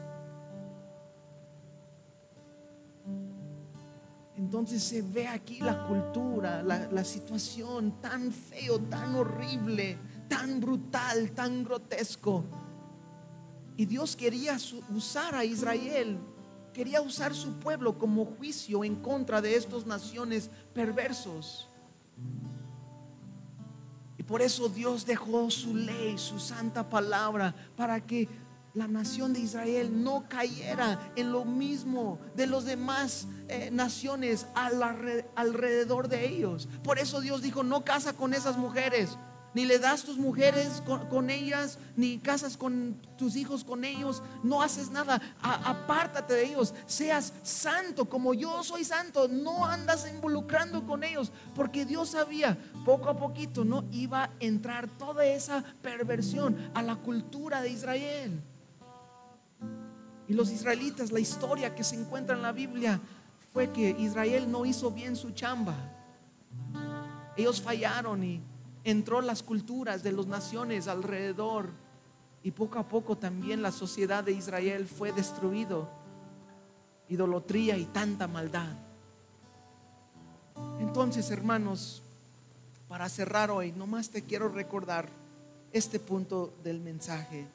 [4.38, 9.98] Entonces se ve aquí la cultura, la, situación tan feo, tan horrible,
[10.30, 12.44] tan brutal, tan grotesco.
[13.76, 14.56] Y Dios quería
[14.94, 16.20] usar a Israel,
[16.72, 21.68] quería usar su pueblo como juicio en contra de estas naciones perversos.
[24.20, 28.30] Y por eso Dios dejó su ley, su santa palabra, para que
[28.78, 36.08] la nación de Israel no cayera en lo mismo de los demás eh, naciones alrededor
[36.08, 36.70] de ellos.
[36.84, 39.18] Por eso Dios dijo, no casa con esas mujeres,
[39.56, 44.62] ni le das tus mujeres con, ellas, ni casas con tus hijos con ellos, no
[44.62, 51.04] haces nada, apártate de ellos, seas santo como yo soy santo, no andas involucrando con
[51.04, 52.56] ellos, porque Dios sabía
[52.86, 58.44] poco a poquito no iba a entrar toda esa perversión a la cultura de Israel.
[60.28, 63.00] Y los israelitas, la historia que se encuentra en la Biblia
[63.54, 65.76] fue que Israel no hizo bien su chamba.
[67.36, 68.42] Ellos fallaron y
[68.84, 71.70] entró las culturas de las naciones alrededor
[72.44, 75.90] y poco a poco también la sociedad de Israel fue destruido.
[77.10, 78.74] Idolatría y tanta maldad.
[80.80, 82.02] Entonces, hermanos,
[82.88, 85.10] para cerrar hoy, nomás te quiero recordar
[85.72, 87.48] este punto del mensaje.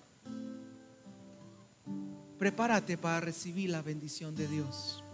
[2.43, 5.05] Prepárate para recibir la bendición de Dios.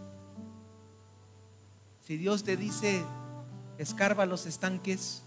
[2.07, 3.05] Si Dios te dice,
[3.77, 5.21] escarba los estanques,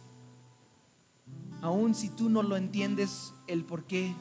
[1.61, 4.15] aun si tú no lo entiendes el por qué,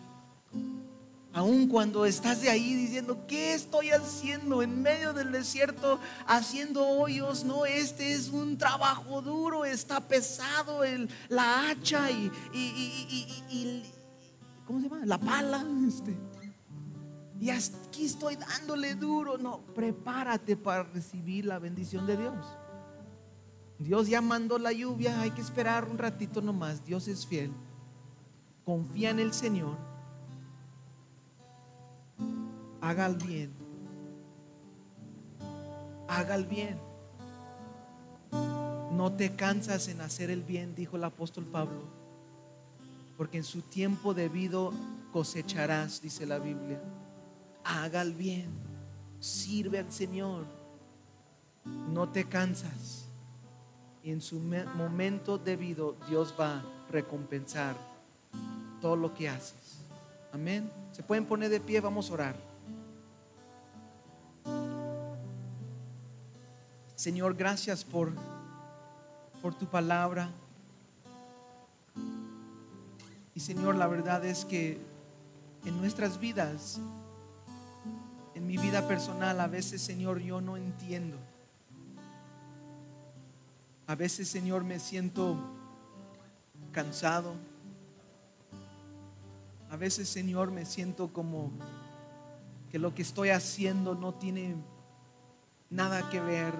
[1.33, 7.45] aun cuando estás de ahí diciendo, ¿qué estoy haciendo en medio del desierto haciendo hoyos?
[7.45, 13.91] No, este es un trabajo duro, está pesado el, la hacha y, y,
[14.66, 15.07] ¿cómo se llama?
[15.07, 15.64] La pala.
[15.89, 16.30] Este.
[17.41, 19.38] Y aquí estoy dándole duro.
[19.38, 22.47] No, prepárate para recibir la bendición de Dios.
[23.78, 26.84] Dios ya mandó la lluvia, hay que esperar un ratito nomás.
[26.84, 27.51] Dios es fiel.
[28.66, 29.78] Confía en el Señor.
[32.82, 33.51] Haga el bien.
[36.09, 36.78] Haga el bien.
[38.93, 41.84] No te cansas en hacer el bien, dijo el apóstol Pablo.
[43.16, 44.74] Porque en su tiempo debido
[45.11, 46.82] cosecharás, dice la Biblia.
[47.64, 48.50] Haga el bien.
[49.18, 50.44] Sirve al Señor.
[51.64, 53.00] No te cansas
[54.02, 57.76] y en su momento debido Dios va a recompensar
[58.80, 59.84] todo lo que haces.
[60.32, 60.70] Amén.
[60.92, 62.36] Se pueden poner de pie, vamos a orar.
[66.94, 68.12] Señor, gracias por,
[69.42, 70.30] por tu palabra.
[73.34, 74.78] Y Señor, la verdad es que
[75.64, 76.78] en nuestras vidas,
[78.41, 81.18] en mi vida personal, a veces, Señor, yo no entiendo.
[83.86, 85.36] A veces, Señor, me siento
[86.72, 87.34] cansado.
[89.68, 91.53] A veces, Señor, me siento como
[92.70, 94.57] que lo que estoy haciendo no tiene
[95.68, 96.55] nada que ver.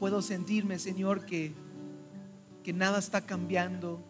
[0.00, 1.54] Puedo sentirme, Señor, que,
[2.64, 4.02] que nada está cambiando.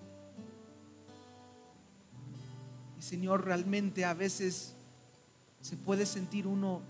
[2.98, 4.76] Y Señor, realmente a veces
[5.60, 6.82] se puede sentir uno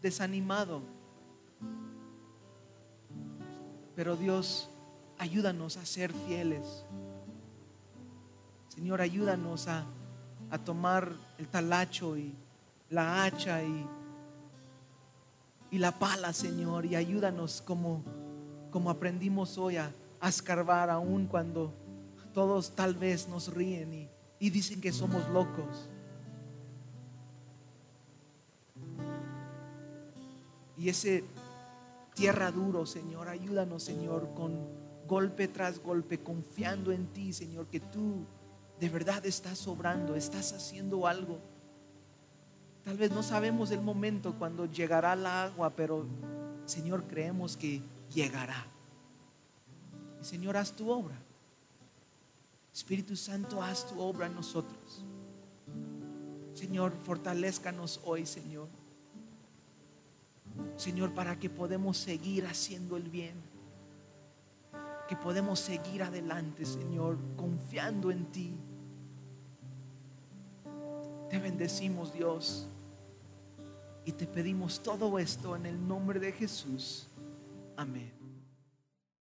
[0.00, 0.82] desanimado.
[3.96, 4.68] Pero Dios,
[5.18, 6.84] ayúdanos a ser fieles.
[8.68, 9.86] Señor, ayúdanos a,
[10.64, 12.32] tomar el talacho y
[12.88, 13.86] la hacha y,
[15.72, 18.04] y la pala, Señor, y ayúdanos como,
[18.70, 19.92] como aprendimos hoy a,
[20.22, 21.74] escarbar aún cuando
[22.32, 24.08] todos tal vez nos ríen y,
[24.38, 25.90] y dicen que somos locos.
[30.76, 31.24] Y ese
[32.14, 33.28] tierra duro, Señor.
[33.28, 34.68] Ayúdanos, Señor, con
[35.06, 38.24] golpe tras golpe, confiando en ti, Señor, que tú
[38.80, 41.38] de verdad estás sobrando, estás haciendo algo.
[42.84, 46.06] Tal vez no sabemos el momento cuando llegará el agua, pero
[46.66, 48.66] Señor, creemos que llegará.
[50.20, 51.16] Señor, haz tu obra.
[52.72, 55.04] Espíritu Santo, haz tu obra en nosotros.
[56.54, 58.68] Señor, fortalezcanos hoy, Señor.
[60.76, 63.34] Señor, para que podamos seguir haciendo el bien.
[65.08, 68.54] Que podemos seguir adelante, Señor, confiando en ti.
[71.28, 72.68] Te bendecimos, Dios.
[74.04, 77.08] Y te pedimos todo esto en el nombre de Jesús.
[77.76, 78.13] Amén.